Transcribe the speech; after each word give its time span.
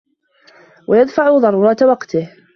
وَيَدْفَعَ 0.87 1.29
ضَرُورَةَ 1.39 1.77
وَقْتِهِ 1.83 2.29